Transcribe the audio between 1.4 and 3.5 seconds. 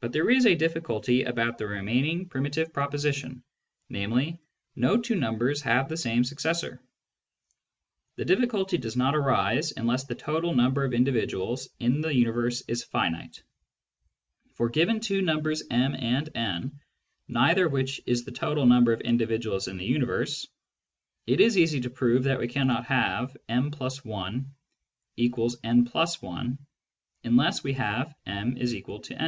the remaining primitive proposition,